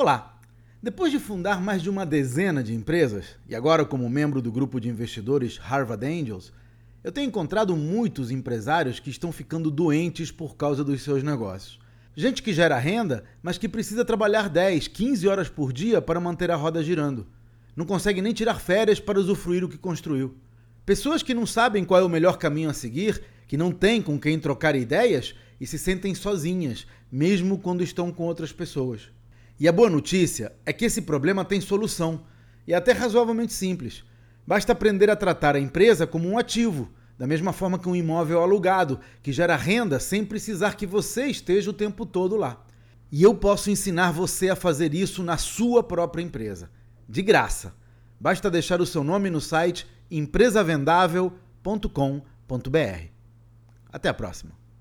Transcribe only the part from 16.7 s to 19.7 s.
girando. Não consegue nem tirar férias para usufruir o